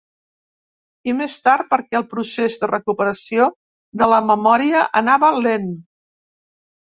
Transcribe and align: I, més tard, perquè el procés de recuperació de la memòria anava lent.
I, 1.11 1.13
més 1.17 1.33
tard, 1.47 1.65
perquè 1.73 1.99
el 1.99 2.05
procés 2.13 2.55
de 2.63 2.69
recuperació 2.71 3.47
de 4.03 4.09
la 4.15 4.19
memòria 4.31 4.83
anava 5.03 5.29
lent. 5.49 5.69